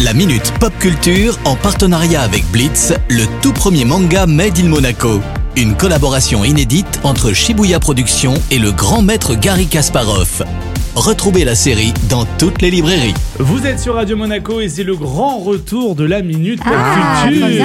[0.00, 5.20] La Minute Pop Culture en partenariat avec Blitz, le tout premier manga Made in Monaco.
[5.56, 10.44] Une collaboration inédite entre Shibuya Productions et le grand maître Gary Kasparov.
[11.00, 13.14] Retrouvez la série dans toutes les librairies.
[13.38, 17.26] Vous êtes sur Radio Monaco et c'est le grand retour de la Minute Pop Ah,
[17.28, 17.46] Culture.
[17.46, 17.58] Les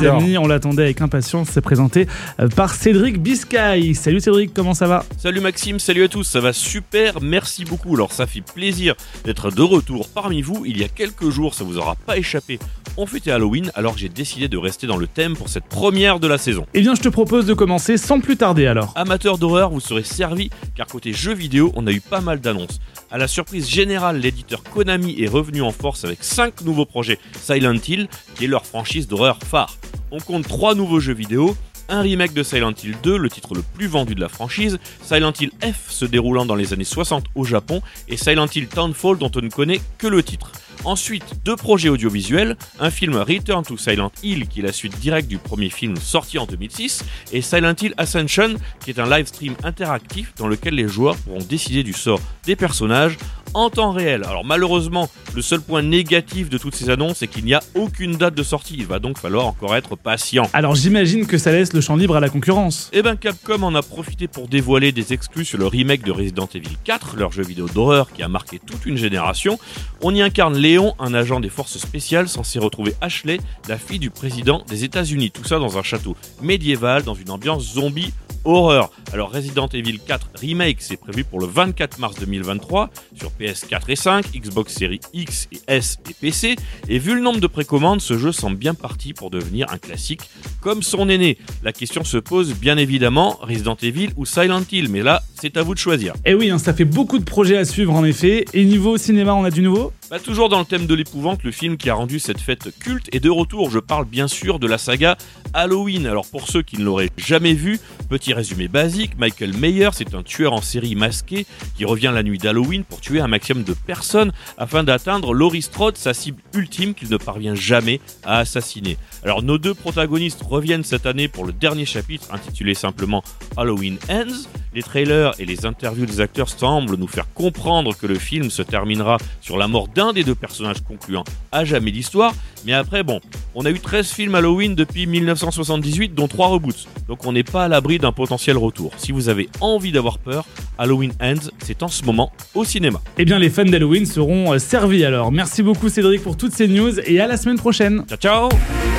[0.00, 0.18] J'adore.
[0.22, 1.48] amis, on l'attendait avec impatience.
[1.50, 2.06] C'est présenté
[2.38, 3.94] euh, par Cédric Biscay.
[3.94, 5.04] Salut Cédric, comment ça va?
[5.18, 7.96] Salut Maxime, salut à tous, ça va super, merci beaucoup.
[7.96, 10.62] Alors ça fait plaisir d'être de retour parmi vous.
[10.64, 12.60] Il y a quelques jours, ça vous aura pas échappé.
[12.96, 16.20] On fêtait Halloween alors que j'ai décidé de rester dans le thème pour cette première
[16.20, 16.64] de la saison.
[16.74, 18.92] Eh bien, je te propose de commencer sans plus tarder alors.
[18.94, 22.67] Amateurs d'horreur, vous serez servis car côté jeux vidéo, on a eu pas mal d'annonces.
[23.10, 27.18] À la surprise générale, l'éditeur Konami est revenu en force avec 5 nouveaux projets.
[27.40, 29.76] Silent Hill, qui est leur franchise d'horreur phare.
[30.10, 31.56] On compte 3 nouveaux jeux vidéo,
[31.88, 35.32] un remake de Silent Hill 2, le titre le plus vendu de la franchise, Silent
[35.40, 39.30] Hill F se déroulant dans les années 60 au Japon, et Silent Hill Townfall dont
[39.34, 40.52] on ne connaît que le titre.
[40.84, 45.28] Ensuite, deux projets audiovisuels, un film Return to Silent Hill qui est la suite directe
[45.28, 49.54] du premier film sorti en 2006, et Silent Hill Ascension qui est un live stream
[49.64, 53.16] interactif dans lequel les joueurs pourront décider du sort des personnages
[53.54, 54.24] en temps réel.
[54.24, 58.16] Alors malheureusement, le seul point négatif de toutes ces annonces est qu'il n'y a aucune
[58.16, 60.48] date de sortie, il va donc falloir encore être patient.
[60.52, 62.90] Alors, j'imagine que ça laisse le champ libre à la concurrence.
[62.92, 66.48] Eh ben Capcom en a profité pour dévoiler des exclus sur le remake de Resident
[66.54, 69.58] Evil 4, leur jeu vidéo d'horreur qui a marqué toute une génération.
[70.02, 73.38] On y incarne Léon, un agent des forces spéciales censé retrouver Ashley,
[73.68, 75.30] la fille du président des États-Unis.
[75.30, 78.12] Tout ça dans un château médiéval, dans une ambiance zombie
[78.44, 78.90] horreur.
[79.12, 83.96] Alors Resident Evil 4 Remake, c'est prévu pour le 24 mars 2023 sur PS4 et
[83.96, 86.56] 5, Xbox Series X et S et PC.
[86.88, 90.22] Et vu le nombre de précommandes, ce jeu semble bien parti pour devenir un classique
[90.60, 91.38] comme son aîné.
[91.62, 95.62] La question se pose bien évidemment Resident Evil ou Silent Hill, mais là c'est à
[95.62, 96.14] vous de choisir.
[96.24, 98.44] Eh oui, hein, ça fait beaucoup de projets à suivre en effet.
[98.54, 99.92] Et niveau cinéma, on a du nouveau?
[100.10, 103.08] Bah, toujours dans le thème de l'épouvante, le film qui a rendu cette fête culte
[103.12, 103.70] est de retour.
[103.70, 105.16] Je parle bien sûr de la saga
[105.52, 106.06] Halloween.
[106.06, 110.22] Alors pour ceux qui ne l'auraient jamais vu, petit résumé basique, Michael Myers est un
[110.22, 114.32] tueur en série masqué qui revient la nuit d'Halloween pour tuer un maximum de personnes
[114.56, 118.96] afin d'atteindre Laurie Strode, sa cible ultime qu'il ne parvient jamais à assassiner.
[119.22, 123.22] Alors nos deux protagonistes reviennent cette année pour le dernier chapitre intitulé simplement
[123.56, 124.48] Halloween Ends.
[124.74, 128.62] Les trailers et les interviews des acteurs semblent nous faire comprendre que le film se
[128.62, 132.34] terminera sur la mort d'un des deux personnages concluant à jamais l'histoire.
[132.64, 133.20] Mais après, bon,
[133.54, 136.86] on a eu 13 films Halloween depuis 1978, dont 3 reboots.
[137.08, 138.92] Donc on n'est pas à l'abri d'un potentiel retour.
[138.96, 140.44] Si vous avez envie d'avoir peur,
[140.78, 143.00] Halloween Ends, c'est en ce moment au cinéma.
[143.16, 145.32] Eh bien, les fans d'Halloween seront euh, servis alors.
[145.32, 148.04] Merci beaucoup Cédric pour toutes ces news et à la semaine prochaine.
[148.08, 148.77] Ciao ciao